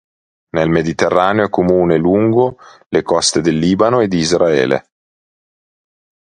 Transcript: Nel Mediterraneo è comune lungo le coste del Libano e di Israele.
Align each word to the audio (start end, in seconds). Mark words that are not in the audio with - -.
Nel 0.55 0.67
Mediterraneo 0.67 1.45
è 1.45 1.49
comune 1.51 1.95
lungo 1.95 2.57
le 2.89 3.03
coste 3.03 3.39
del 3.39 3.57
Libano 3.59 3.99
e 3.99 4.07
di 4.07 4.17
Israele. 4.17 4.89